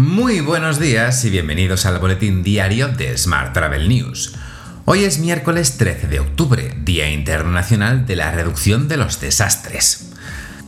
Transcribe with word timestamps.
Muy 0.00 0.40
buenos 0.40 0.80
días 0.80 1.22
y 1.26 1.30
bienvenidos 1.30 1.84
al 1.84 1.98
boletín 1.98 2.42
diario 2.42 2.88
de 2.88 3.18
Smart 3.18 3.52
Travel 3.52 3.86
News. 3.86 4.34
Hoy 4.86 5.04
es 5.04 5.18
miércoles 5.18 5.76
13 5.76 6.06
de 6.06 6.20
octubre, 6.20 6.74
Día 6.82 7.10
Internacional 7.10 8.06
de 8.06 8.16
la 8.16 8.32
Reducción 8.32 8.88
de 8.88 8.96
los 8.96 9.20
Desastres. 9.20 10.12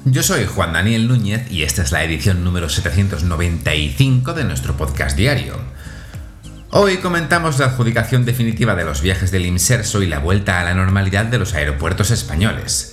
Yo 0.04 0.22
soy 0.22 0.44
Juan 0.44 0.74
Daniel 0.74 1.08
Núñez 1.08 1.50
y 1.50 1.62
esta 1.62 1.80
es 1.80 1.92
la 1.92 2.04
edición 2.04 2.44
número 2.44 2.68
795 2.68 4.34
de 4.34 4.44
nuestro 4.44 4.76
podcast 4.76 5.16
diario. 5.16 5.58
Hoy 6.68 6.98
comentamos 6.98 7.58
la 7.58 7.66
adjudicación 7.66 8.26
definitiva 8.26 8.74
de 8.74 8.84
los 8.84 9.00
viajes 9.00 9.30
del 9.30 9.46
IMSERSO 9.46 10.02
y 10.02 10.08
la 10.08 10.18
vuelta 10.18 10.60
a 10.60 10.64
la 10.64 10.74
normalidad 10.74 11.24
de 11.24 11.38
los 11.38 11.54
aeropuertos 11.54 12.10
españoles. 12.10 12.91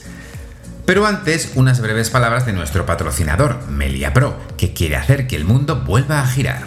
Pero 0.90 1.06
antes, 1.06 1.52
unas 1.54 1.82
breves 1.82 2.10
palabras 2.10 2.48
de 2.48 2.54
nuestro 2.54 2.88
patrocinador, 2.88 3.60
Melia 3.70 4.11
Pro, 4.11 4.36
que 4.57 4.74
quiere 4.74 4.96
hacer 4.96 5.28
que 5.28 5.36
el 5.36 5.46
mundo 5.46 5.84
vuelva 5.86 6.20
a 6.20 6.25
girar. 6.25 6.64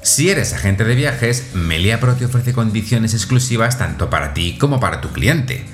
Si 0.00 0.30
eres 0.30 0.54
agente 0.54 0.82
de 0.82 0.94
viajes, 0.94 1.50
Melia 1.52 2.00
Pro 2.00 2.14
te 2.14 2.24
ofrece 2.24 2.54
condiciones 2.54 3.12
exclusivas 3.12 3.76
tanto 3.76 4.08
para 4.08 4.32
ti 4.32 4.56
como 4.56 4.80
para 4.80 5.02
tu 5.02 5.10
cliente. 5.10 5.66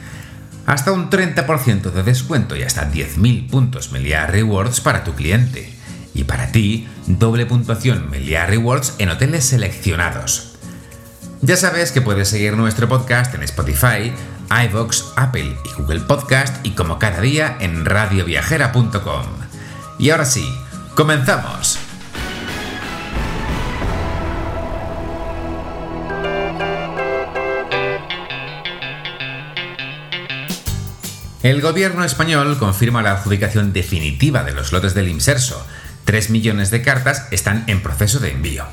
Hasta 0.66 0.91
un 0.91 1.10
30% 1.10 1.93
de 1.93 2.02
descuento 2.02 2.56
y 2.56 2.65
hasta 2.65 2.91
10.000 2.91 3.48
puntos 3.48 3.93
Melia 3.93 4.27
Rewards 4.27 4.80
para 4.80 5.05
tu 5.05 5.15
cliente. 5.15 5.73
Y 6.12 6.24
para 6.24 6.51
ti, 6.51 6.88
doble 7.07 7.46
puntuación 7.46 8.10
Melia 8.10 8.46
Rewards 8.46 8.95
en 8.98 9.10
hoteles 9.10 9.45
seleccionados. 9.45 10.57
Ya 11.41 11.57
sabes 11.57 11.93
que 11.93 12.02
puedes 12.02 12.29
seguir 12.29 12.57
nuestro 12.57 12.88
podcast 12.88 13.32
en 13.37 13.45
Spotify, 13.45 14.12
iVoox, 14.50 15.12
Apple 15.16 15.56
y 15.64 15.72
Google 15.80 16.00
Podcast 16.00 16.64
y 16.66 16.72
como 16.72 16.98
cada 16.98 17.20
día 17.20 17.56
en 17.60 17.84
radioviajera.com. 17.84 19.26
Y 19.98 20.10
ahora 20.10 20.24
sí, 20.24 20.45
comenzamos. 20.95 21.79
El 31.42 31.62
gobierno 31.62 32.04
español 32.04 32.59
confirma 32.59 33.01
la 33.01 33.12
adjudicación 33.12 33.73
definitiva 33.73 34.45
de 34.45 34.52
los 34.52 34.73
lotes 34.73 34.92
del 34.95 35.09
Imserso. 35.09 35.66
3 36.04 36.29
millones 36.30 36.70
de 36.70 36.82
cartas 36.82 37.29
están 37.30 37.64
en 37.66 37.82
proceso 37.82 38.18
de 38.18 38.32
envío. 38.32 38.64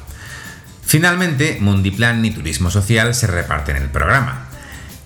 Finalmente, 0.85 1.57
Mundiplan 1.61 2.25
y 2.25 2.31
Turismo 2.31 2.69
Social 2.69 3.15
se 3.15 3.27
reparten 3.27 3.77
el 3.77 3.89
programa. 3.89 4.46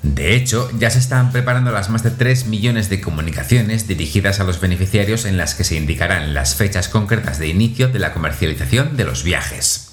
De 0.04 0.36
hecho, 0.36 0.70
ya 0.80 0.90
se 0.90 0.98
están 0.98 1.32
preparando 1.32 1.72
las 1.72 1.90
más 1.90 2.02
de 2.02 2.10
3 2.10 2.48
millones 2.48 2.90
de 2.90 3.02
comunicaciones 3.02 3.88
dirigidas 3.88 4.40
a 4.40 4.44
los 4.44 4.60
beneficiarios 4.60 5.26
en 5.26 5.38
las 5.38 5.54
que 5.54 5.64
se 5.64 5.76
indicarán 5.76 6.34
las 6.34 6.56
fechas 6.56 6.88
concretas 6.88 7.38
de 7.38 7.48
inicio 7.48 7.88
de 7.88 8.00
la 8.00 8.12
comercialización 8.14 8.98
de 8.98 9.06
los 9.06 9.24
viajes. 9.24 9.92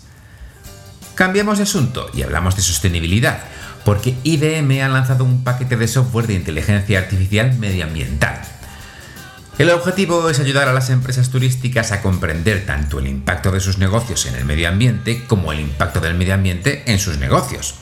Cambiamos 1.14 1.58
de 1.58 1.64
asunto 1.64 2.10
y 2.14 2.22
hablamos 2.22 2.56
de 2.56 2.62
sostenibilidad, 2.62 3.40
porque 3.84 4.16
IBM 4.24 4.82
ha 4.82 4.88
lanzado 4.88 5.24
un 5.24 5.44
paquete 5.44 5.76
de 5.76 5.88
software 5.88 6.26
de 6.26 6.34
inteligencia 6.34 7.00
artificial 7.00 7.58
medioambiental. 7.58 8.40
El 9.58 9.70
objetivo 9.70 10.30
es 10.30 10.38
ayudar 10.40 10.68
a 10.68 10.72
las 10.72 10.88
empresas 10.88 11.30
turísticas 11.30 11.92
a 11.92 12.00
comprender 12.00 12.64
tanto 12.64 12.98
el 12.98 13.08
impacto 13.08 13.50
de 13.50 13.60
sus 13.60 13.76
negocios 13.78 14.24
en 14.24 14.36
el 14.36 14.44
medio 14.44 14.68
ambiente 14.68 15.24
como 15.26 15.52
el 15.52 15.60
impacto 15.60 16.00
del 16.00 16.14
medio 16.14 16.34
ambiente 16.34 16.84
en 16.86 16.98
sus 16.98 17.18
negocios 17.18 17.74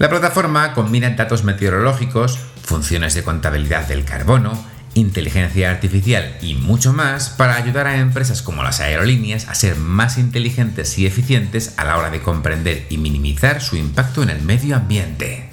la 0.00 0.08
plataforma 0.08 0.72
combina 0.72 1.10
datos 1.10 1.44
meteorológicos, 1.44 2.38
funciones 2.64 3.12
de 3.12 3.22
contabilidad 3.22 3.86
del 3.86 4.06
carbono, 4.06 4.52
inteligencia 4.94 5.70
artificial 5.70 6.38
y 6.40 6.54
mucho 6.54 6.94
más 6.94 7.28
para 7.28 7.56
ayudar 7.56 7.86
a 7.86 7.98
empresas 7.98 8.40
como 8.40 8.62
las 8.62 8.80
aerolíneas 8.80 9.46
a 9.48 9.54
ser 9.54 9.76
más 9.76 10.16
inteligentes 10.16 10.98
y 10.98 11.04
eficientes 11.04 11.74
a 11.76 11.84
la 11.84 11.98
hora 11.98 12.08
de 12.08 12.22
comprender 12.22 12.86
y 12.88 12.96
minimizar 12.96 13.60
su 13.60 13.76
impacto 13.76 14.22
en 14.22 14.30
el 14.30 14.40
medio 14.40 14.74
ambiente. 14.74 15.50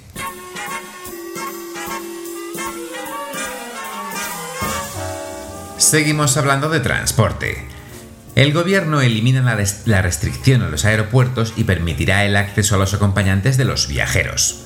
Seguimos 5.78 6.38
hablando 6.38 6.70
de 6.70 6.80
transporte. 6.80 7.77
El 8.38 8.54
gobierno 8.54 9.02
elimina 9.02 9.42
la, 9.42 10.02
restricción 10.04 10.62
a 10.62 10.70
los 10.70 10.86
aeropuertos 10.86 11.54
y 11.58 11.64
permitirá 11.64 12.24
el 12.24 12.36
acceso 12.36 12.76
a 12.76 12.78
los 12.78 12.94
acompañantes 12.94 13.58
de 13.58 13.66
los 13.66 13.88
viajeros. 13.88 14.60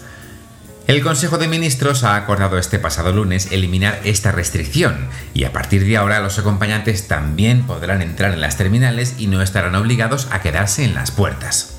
El 0.87 1.01
Consejo 1.01 1.37
de 1.37 1.47
Ministros 1.47 2.03
ha 2.03 2.17
acordado 2.17 2.57
este 2.57 2.79
pasado 2.79 3.13
lunes 3.13 3.49
eliminar 3.53 4.01
esta 4.03 4.33
restricción 4.33 5.07
y 5.33 5.45
a 5.45 5.53
partir 5.53 5.85
de 5.85 5.95
ahora 5.95 6.19
los 6.19 6.37
acompañantes 6.37 7.07
también 7.07 7.65
podrán 7.65 8.01
entrar 8.01 8.33
en 8.33 8.41
las 8.41 8.57
terminales 8.57 9.15
y 9.19 9.27
no 9.27 9.41
estarán 9.41 9.75
obligados 9.75 10.27
a 10.31 10.41
quedarse 10.41 10.83
en 10.83 10.93
las 10.93 11.11
puertas. 11.11 11.77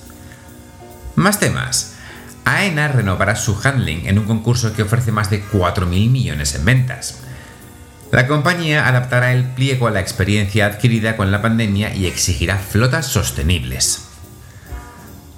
Más 1.15 1.41
temas. 1.41 1.97
AENA 2.47 2.89
renovará 2.89 3.37
su 3.37 3.61
handling 3.63 4.07
en 4.07 4.19
un 4.19 4.25
concurso 4.25 4.73
que 4.73 4.85
ofrece 4.85 5.13
más 5.13 5.29
de 5.29 5.45
4.000 5.45 6.11
millones 6.11 6.55
en 6.55 6.65
ventas. 6.65 7.23
La 8.13 8.27
compañía 8.27 8.87
adaptará 8.87 9.33
el 9.33 9.43
pliego 9.43 9.87
a 9.87 9.91
la 9.91 10.01
experiencia 10.01 10.67
adquirida 10.67 11.17
con 11.17 11.33
la 11.33 11.41
pandemia 11.41 11.95
y 11.95 12.05
exigirá 12.05 12.59
flotas 12.59 13.07
sostenibles. 13.07 14.03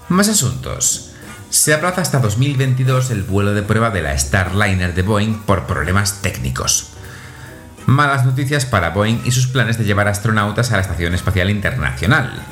Más 0.08 0.28
asuntos. 0.28 1.12
Se 1.50 1.72
aplaza 1.72 2.00
hasta 2.00 2.18
2022 2.18 3.12
el 3.12 3.22
vuelo 3.22 3.54
de 3.54 3.62
prueba 3.62 3.90
de 3.90 4.02
la 4.02 4.18
Starliner 4.18 4.92
de 4.92 5.02
Boeing 5.02 5.42
por 5.46 5.68
problemas 5.68 6.20
técnicos. 6.20 6.88
Malas 7.86 8.26
noticias 8.26 8.66
para 8.66 8.90
Boeing 8.90 9.20
y 9.24 9.30
sus 9.30 9.46
planes 9.46 9.78
de 9.78 9.84
llevar 9.84 10.08
astronautas 10.08 10.72
a 10.72 10.74
la 10.74 10.82
Estación 10.82 11.14
Espacial 11.14 11.50
Internacional. 11.50 12.42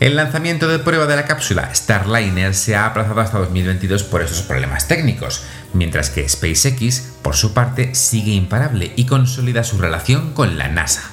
El 0.00 0.16
lanzamiento 0.16 0.68
de 0.68 0.78
prueba 0.78 1.04
de 1.04 1.16
la 1.16 1.26
cápsula 1.26 1.74
Starliner 1.74 2.54
se 2.54 2.76
ha 2.76 2.86
aplazado 2.86 3.20
hasta 3.20 3.38
2022 3.38 4.04
por 4.04 4.22
esos 4.22 4.40
problemas 4.40 4.88
técnicos, 4.88 5.44
mientras 5.72 6.10
que 6.10 6.28
SpaceX, 6.28 7.00
por 7.22 7.36
su 7.36 7.54
parte, 7.54 7.94
sigue 7.94 8.32
imparable 8.32 8.92
y 8.96 9.06
consolida 9.06 9.64
su 9.64 9.78
relación 9.78 10.32
con 10.32 10.58
la 10.58 10.68
NASA. 10.68 11.10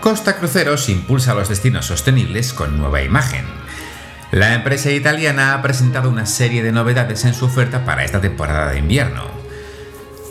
Costa 0.00 0.36
Cruceros 0.36 0.88
impulsa 0.88 1.34
los 1.34 1.48
destinos 1.48 1.86
sostenibles 1.86 2.54
con 2.54 2.78
nueva 2.78 3.02
imagen. 3.02 3.44
La 4.30 4.54
empresa 4.54 4.90
italiana 4.90 5.54
ha 5.54 5.62
presentado 5.62 6.08
una 6.08 6.24
serie 6.24 6.62
de 6.62 6.72
novedades 6.72 7.24
en 7.24 7.34
su 7.34 7.46
oferta 7.46 7.84
para 7.84 8.04
esta 8.04 8.20
temporada 8.20 8.72
de 8.72 8.78
invierno. 8.78 9.24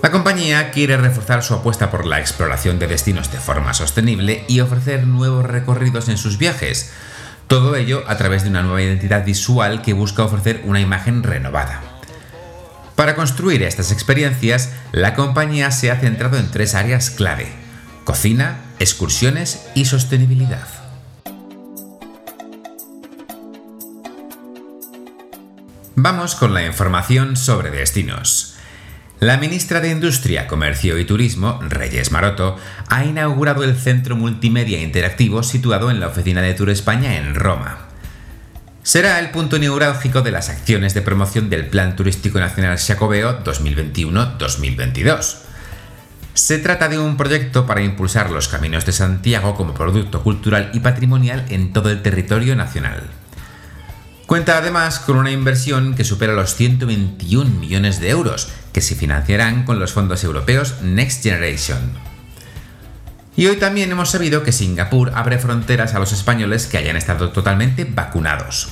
La 0.01 0.11
compañía 0.11 0.71
quiere 0.71 0.97
reforzar 0.97 1.43
su 1.43 1.53
apuesta 1.55 1.89
por 1.89 2.05
la 2.05 2.19
exploración 2.19 2.79
de 2.79 2.87
destinos 2.87 3.31
de 3.31 3.39
forma 3.39 3.73
sostenible 3.73 4.45
y 4.47 4.61
ofrecer 4.61 5.05
nuevos 5.05 5.45
recorridos 5.45 6.07
en 6.09 6.17
sus 6.17 6.37
viajes. 6.37 6.91
Todo 7.47 7.75
ello 7.75 8.03
a 8.07 8.17
través 8.17 8.43
de 8.43 8.49
una 8.49 8.61
nueva 8.61 8.81
identidad 8.81 9.23
visual 9.23 9.81
que 9.81 9.93
busca 9.93 10.23
ofrecer 10.23 10.61
una 10.65 10.81
imagen 10.81 11.23
renovada. 11.23 11.81
Para 12.95 13.15
construir 13.15 13.63
estas 13.63 13.91
experiencias, 13.91 14.73
la 14.91 15.13
compañía 15.13 15.71
se 15.71 15.91
ha 15.91 15.99
centrado 15.99 16.37
en 16.37 16.51
tres 16.51 16.75
áreas 16.75 17.09
clave. 17.09 17.47
Cocina, 18.03 18.57
excursiones 18.79 19.67
y 19.75 19.85
sostenibilidad. 19.85 20.67
Vamos 25.95 26.35
con 26.35 26.53
la 26.53 26.65
información 26.65 27.35
sobre 27.37 27.71
destinos. 27.71 28.46
La 29.19 29.37
ministra 29.37 29.79
de 29.79 29.89
Industria, 29.89 30.45
Comercio 30.45 30.99
y 30.99 31.03
Turismo, 31.03 31.59
Reyes 31.67 32.11
Maroto, 32.11 32.55
ha 32.87 33.03
inaugurado 33.03 33.63
el 33.63 33.75
Centro 33.75 34.15
Multimedia 34.15 34.79
Interactivo 34.79 35.41
situado 35.41 35.89
en 35.89 35.99
la 35.99 36.09
oficina 36.09 36.43
de 36.43 36.53
Tour 36.53 36.69
España 36.69 37.17
en 37.17 37.33
Roma. 37.33 37.87
Será 38.83 39.19
el 39.19 39.31
punto 39.31 39.57
neurálgico 39.57 40.21
de 40.21 40.29
las 40.29 40.49
acciones 40.49 40.93
de 40.93 41.01
promoción 41.01 41.49
del 41.49 41.65
Plan 41.65 41.95
Turístico 41.95 42.39
Nacional 42.39 42.77
Xacobeo 42.77 43.43
2021-2022. 43.43 45.37
Se 46.35 46.59
trata 46.59 46.87
de 46.87 46.99
un 46.99 47.17
proyecto 47.17 47.65
para 47.65 47.81
impulsar 47.81 48.29
los 48.29 48.47
caminos 48.47 48.85
de 48.85 48.91
Santiago 48.91 49.55
como 49.55 49.73
producto 49.73 50.21
cultural 50.21 50.69
y 50.75 50.79
patrimonial 50.81 51.43
en 51.49 51.73
todo 51.73 51.89
el 51.89 52.03
territorio 52.03 52.55
nacional. 52.55 53.01
Cuenta 54.27 54.57
además 54.57 54.99
con 54.99 55.15
una 55.15 55.31
inversión 55.31 55.95
que 55.95 56.03
supera 56.03 56.33
los 56.33 56.53
121 56.53 57.49
millones 57.49 58.01
de 58.01 58.09
euros, 58.09 58.49
que 58.73 58.81
se 58.81 58.93
financiarán 58.93 59.63
con 59.63 59.79
los 59.79 59.93
fondos 59.93 60.21
europeos 60.25 60.81
Next 60.81 61.23
Generation. 61.23 61.93
Y 63.37 63.47
hoy 63.47 63.55
también 63.55 63.89
hemos 63.89 64.09
sabido 64.09 64.43
que 64.43 64.51
Singapur 64.51 65.13
abre 65.15 65.39
fronteras 65.39 65.95
a 65.95 65.99
los 65.99 66.11
españoles 66.11 66.67
que 66.67 66.77
hayan 66.77 66.97
estado 66.97 67.29
totalmente 67.29 67.85
vacunados. 67.85 68.67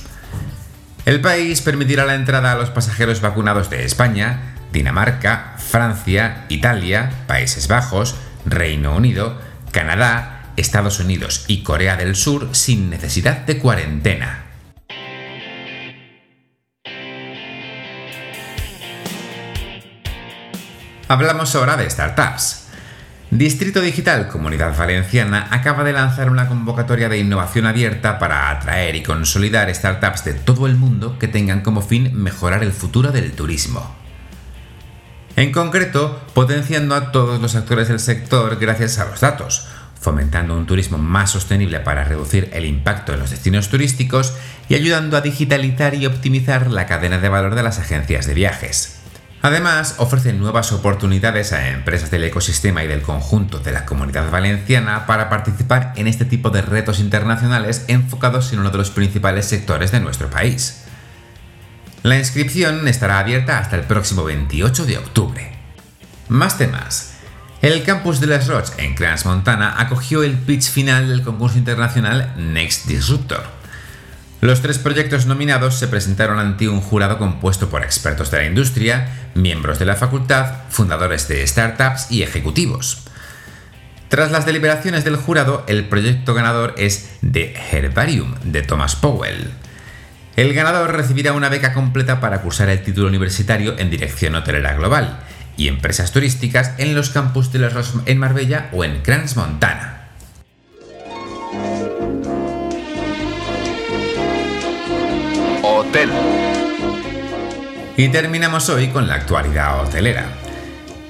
El 1.06 1.22
país 1.22 1.62
permitirá 1.62 2.04
la 2.04 2.16
entrada 2.16 2.52
a 2.52 2.56
los 2.56 2.68
pasajeros 2.68 3.22
vacunados 3.22 3.70
de 3.70 3.86
España, 3.86 4.56
Dinamarca, 4.74 5.54
Francia, 5.56 6.44
Italia, 6.50 7.24
Países 7.26 7.66
Bajos, 7.66 8.14
Reino 8.44 8.94
Unido, 8.94 9.40
Canadá, 9.70 10.52
Estados 10.58 11.00
Unidos 11.00 11.46
y 11.48 11.62
Corea 11.62 11.96
del 11.96 12.14
Sur 12.14 12.50
sin 12.52 12.90
necesidad 12.90 13.46
de 13.46 13.56
cuarentena. 13.56 14.45
Hablamos 21.08 21.54
ahora 21.54 21.76
de 21.76 21.88
startups. 21.88 22.64
Distrito 23.30 23.80
Digital 23.80 24.26
Comunidad 24.26 24.76
Valenciana 24.76 25.46
acaba 25.52 25.84
de 25.84 25.92
lanzar 25.92 26.30
una 26.30 26.48
convocatoria 26.48 27.08
de 27.08 27.18
innovación 27.18 27.66
abierta 27.66 28.18
para 28.18 28.50
atraer 28.50 28.96
y 28.96 29.04
consolidar 29.04 29.72
startups 29.72 30.24
de 30.24 30.34
todo 30.34 30.66
el 30.66 30.74
mundo 30.74 31.16
que 31.20 31.28
tengan 31.28 31.60
como 31.60 31.80
fin 31.80 32.10
mejorar 32.12 32.64
el 32.64 32.72
futuro 32.72 33.12
del 33.12 33.30
turismo. 33.32 33.94
En 35.36 35.52
concreto, 35.52 36.26
potenciando 36.34 36.96
a 36.96 37.12
todos 37.12 37.40
los 37.40 37.54
actores 37.54 37.86
del 37.86 38.00
sector 38.00 38.56
gracias 38.56 38.98
a 38.98 39.04
los 39.04 39.20
datos, 39.20 39.68
fomentando 40.00 40.56
un 40.56 40.66
turismo 40.66 40.98
más 40.98 41.30
sostenible 41.30 41.78
para 41.78 42.02
reducir 42.02 42.50
el 42.52 42.64
impacto 42.64 43.14
en 43.14 43.20
los 43.20 43.30
destinos 43.30 43.68
turísticos 43.68 44.34
y 44.68 44.74
ayudando 44.74 45.16
a 45.16 45.20
digitalizar 45.20 45.94
y 45.94 46.06
optimizar 46.06 46.68
la 46.68 46.86
cadena 46.86 47.18
de 47.18 47.28
valor 47.28 47.54
de 47.54 47.62
las 47.62 47.78
agencias 47.78 48.26
de 48.26 48.34
viajes. 48.34 48.95
Además, 49.46 49.94
ofrece 49.98 50.32
nuevas 50.32 50.72
oportunidades 50.72 51.52
a 51.52 51.68
empresas 51.68 52.10
del 52.10 52.24
ecosistema 52.24 52.82
y 52.82 52.88
del 52.88 53.02
conjunto 53.02 53.60
de 53.60 53.70
la 53.70 53.86
comunidad 53.86 54.28
valenciana 54.28 55.06
para 55.06 55.28
participar 55.28 55.92
en 55.94 56.08
este 56.08 56.24
tipo 56.24 56.50
de 56.50 56.62
retos 56.62 56.98
internacionales 56.98 57.84
enfocados 57.86 58.52
en 58.52 58.58
uno 58.58 58.70
de 58.70 58.78
los 58.78 58.90
principales 58.90 59.46
sectores 59.46 59.92
de 59.92 60.00
nuestro 60.00 60.28
país. 60.30 60.82
La 62.02 62.18
inscripción 62.18 62.88
estará 62.88 63.20
abierta 63.20 63.60
hasta 63.60 63.76
el 63.76 63.82
próximo 63.82 64.24
28 64.24 64.84
de 64.84 64.98
octubre. 64.98 65.52
Más 66.28 66.58
temas. 66.58 67.12
El 67.62 67.84
campus 67.84 68.18
de 68.18 68.26
Les 68.26 68.48
Roches 68.48 68.74
en 68.78 68.96
Crans 68.96 69.26
Montana 69.26 69.76
acogió 69.78 70.24
el 70.24 70.38
pitch 70.38 70.72
final 70.72 71.08
del 71.08 71.22
concurso 71.22 71.56
internacional 71.56 72.34
Next 72.36 72.86
Disruptor 72.86 73.44
los 74.40 74.60
tres 74.60 74.78
proyectos 74.78 75.26
nominados 75.26 75.78
se 75.78 75.88
presentaron 75.88 76.38
ante 76.38 76.68
un 76.68 76.80
jurado 76.80 77.18
compuesto 77.18 77.70
por 77.70 77.82
expertos 77.82 78.30
de 78.30 78.38
la 78.38 78.46
industria, 78.46 79.30
miembros 79.34 79.78
de 79.78 79.86
la 79.86 79.96
facultad, 79.96 80.56
fundadores 80.68 81.26
de 81.28 81.46
startups 81.46 82.10
y 82.10 82.22
ejecutivos. 82.22 83.02
Tras 84.08 84.30
las 84.30 84.46
deliberaciones 84.46 85.04
del 85.04 85.16
jurado, 85.16 85.64
el 85.66 85.88
proyecto 85.88 86.34
ganador 86.34 86.74
es 86.76 87.10
The 87.28 87.54
Herbarium 87.72 88.34
de 88.44 88.62
Thomas 88.62 88.94
Powell. 88.94 89.50
El 90.36 90.52
ganador 90.52 90.92
recibirá 90.92 91.32
una 91.32 91.48
beca 91.48 91.72
completa 91.72 92.20
para 92.20 92.42
cursar 92.42 92.68
el 92.68 92.82
título 92.82 93.08
universitario 93.08 93.74
en 93.78 93.90
dirección 93.90 94.34
hotelera 94.34 94.74
global 94.74 95.20
y 95.56 95.68
empresas 95.68 96.12
turísticas 96.12 96.72
en 96.76 96.94
los 96.94 97.10
campus 97.10 97.52
de 97.52 97.58
los 97.58 97.94
en 98.04 98.18
Marbella 98.18 98.68
o 98.72 98.84
en 98.84 99.00
Crans 99.00 99.36
Montana. 99.36 99.95
Hotel. 105.76 106.10
Y 107.98 108.08
terminamos 108.08 108.70
hoy 108.70 108.88
con 108.88 109.06
la 109.06 109.16
actualidad 109.16 109.82
hotelera. 109.82 110.26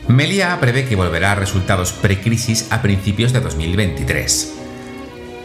Melia 0.08 0.58
prevé 0.58 0.86
que 0.86 0.96
volverá 0.96 1.32
a 1.32 1.34
resultados 1.36 1.92
precrisis 1.92 2.66
a 2.70 2.82
principios 2.82 3.32
de 3.32 3.38
2023. 3.38 4.54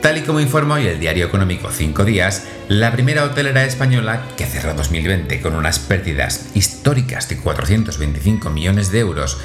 Tal 0.02 0.18
y 0.18 0.22
como 0.22 0.40
informa 0.40 0.76
hoy 0.76 0.88
el 0.88 1.00
diario 1.00 1.28
económico 1.28 1.70
5 1.70 2.04
días, 2.04 2.48
la 2.68 2.92
primera 2.92 3.24
hotelera 3.24 3.64
española, 3.64 4.24
que 4.38 4.48
cerró 4.48 4.74
2020 4.74 5.40
con 5.40 5.54
unas 5.54 5.78
pérdidas 5.78 6.48
históricas 6.56 7.30
de 7.30 7.38
425 7.38 8.50
millones 8.50 8.92
de 8.92 9.02
euros, 9.02 9.38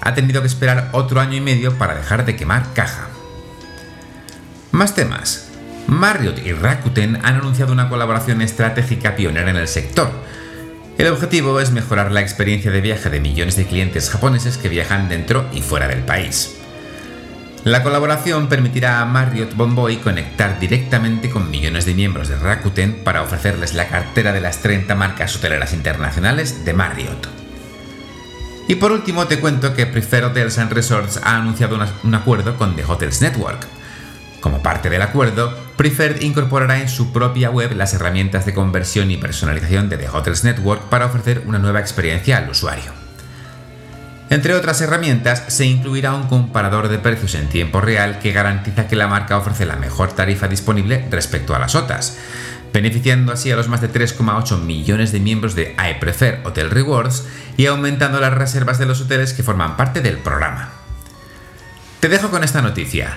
ha 0.00 0.12
tenido 0.14 0.40
que 0.40 0.48
esperar 0.48 0.88
otro 0.90 1.20
año 1.20 1.36
y 1.36 1.40
medio 1.40 1.78
para 1.78 1.94
dejar 1.94 2.24
de 2.24 2.34
quemar 2.34 2.74
caja. 2.74 3.10
Más 4.72 4.96
temas. 4.96 5.49
Marriott 5.86 6.38
y 6.44 6.52
Rakuten 6.52 7.16
han 7.16 7.36
anunciado 7.36 7.72
una 7.72 7.88
colaboración 7.88 8.42
estratégica 8.42 9.16
pionera 9.16 9.50
en 9.50 9.56
el 9.56 9.68
sector. 9.68 10.10
El 10.98 11.08
objetivo 11.08 11.60
es 11.60 11.70
mejorar 11.70 12.12
la 12.12 12.20
experiencia 12.20 12.70
de 12.70 12.80
viaje 12.80 13.10
de 13.10 13.20
millones 13.20 13.56
de 13.56 13.66
clientes 13.66 14.10
japoneses 14.10 14.58
que 14.58 14.68
viajan 14.68 15.08
dentro 15.08 15.46
y 15.52 15.62
fuera 15.62 15.88
del 15.88 16.00
país. 16.00 16.56
La 17.64 17.82
colaboración 17.82 18.48
permitirá 18.48 19.00
a 19.00 19.04
Marriott 19.04 19.54
Bonvoy 19.54 19.98
conectar 19.98 20.58
directamente 20.58 21.28
con 21.28 21.50
millones 21.50 21.84
de 21.84 21.94
miembros 21.94 22.28
de 22.28 22.36
Rakuten 22.36 23.04
para 23.04 23.22
ofrecerles 23.22 23.74
la 23.74 23.88
cartera 23.88 24.32
de 24.32 24.40
las 24.40 24.62
30 24.62 24.94
marcas 24.94 25.36
hoteleras 25.36 25.74
internacionales 25.74 26.64
de 26.64 26.72
Marriott. 26.72 27.28
Y 28.66 28.76
por 28.76 28.92
último 28.92 29.26
te 29.26 29.40
cuento 29.40 29.74
que 29.74 29.84
Prefer 29.84 30.24
Hotels 30.24 30.58
and 30.58 30.72
Resorts 30.72 31.20
ha 31.22 31.36
anunciado 31.36 31.78
un 32.04 32.14
acuerdo 32.14 32.56
con 32.56 32.76
The 32.76 32.84
Hotels 32.84 33.20
Network, 33.20 33.66
como 34.40 34.62
parte 34.62 34.88
del 34.88 35.02
acuerdo, 35.02 35.54
Preferred 35.80 36.20
incorporará 36.20 36.82
en 36.82 36.90
su 36.90 37.10
propia 37.10 37.48
web 37.48 37.72
las 37.74 37.94
herramientas 37.94 38.44
de 38.44 38.52
conversión 38.52 39.10
y 39.10 39.16
personalización 39.16 39.88
de 39.88 39.96
The 39.96 40.10
Hotels 40.10 40.44
Network 40.44 40.90
para 40.90 41.06
ofrecer 41.06 41.44
una 41.46 41.58
nueva 41.58 41.80
experiencia 41.80 42.36
al 42.36 42.50
usuario. 42.50 42.92
Entre 44.28 44.52
otras 44.52 44.82
herramientas, 44.82 45.42
se 45.48 45.64
incluirá 45.64 46.12
un 46.12 46.28
comparador 46.28 46.88
de 46.88 46.98
precios 46.98 47.34
en 47.34 47.48
tiempo 47.48 47.80
real 47.80 48.18
que 48.18 48.32
garantiza 48.32 48.88
que 48.88 48.94
la 48.94 49.06
marca 49.06 49.38
ofrece 49.38 49.64
la 49.64 49.76
mejor 49.76 50.12
tarifa 50.12 50.48
disponible 50.48 51.08
respecto 51.10 51.54
a 51.54 51.58
las 51.58 51.74
otras, 51.74 52.18
beneficiando 52.74 53.32
así 53.32 53.50
a 53.50 53.56
los 53.56 53.68
más 53.68 53.80
de 53.80 53.90
3,8 53.90 54.60
millones 54.60 55.12
de 55.12 55.20
miembros 55.20 55.54
de 55.54 55.74
iPrefer 55.82 56.42
Hotel 56.44 56.68
Rewards 56.68 57.24
y 57.56 57.64
aumentando 57.64 58.20
las 58.20 58.34
reservas 58.34 58.78
de 58.78 58.84
los 58.84 59.00
hoteles 59.00 59.32
que 59.32 59.42
forman 59.42 59.78
parte 59.78 60.02
del 60.02 60.18
programa. 60.18 60.72
Te 62.00 62.10
dejo 62.10 62.28
con 62.28 62.44
esta 62.44 62.60
noticia. 62.60 63.16